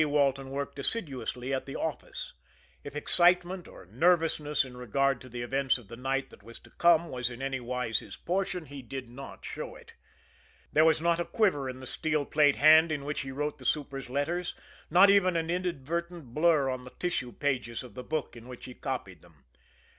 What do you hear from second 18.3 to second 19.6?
in which he copied them.